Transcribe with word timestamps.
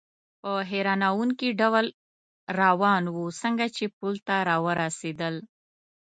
په 0.41 0.51
حیرانوونکي 0.69 1.49
ډول 1.59 1.85
روان 2.61 3.03
و، 3.09 3.15
څنګه 3.41 3.65
چې 3.75 3.85
پل 3.97 4.13
ته 4.27 4.35
را 4.49 4.57
ورسېدل. 4.65 5.35